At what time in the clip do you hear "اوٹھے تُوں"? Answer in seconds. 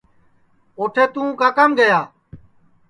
0.77-1.27